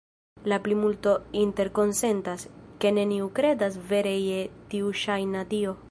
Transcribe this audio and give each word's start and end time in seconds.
La 0.51 0.57
plimulto 0.67 1.11
interkonsentas, 1.41 2.47
ke 2.83 2.95
neniu 3.01 3.29
kredas 3.41 3.79
vere 3.93 4.19
je 4.25 4.43
tiu 4.73 4.93
ŝajna 5.05 5.51
dio. 5.55 5.77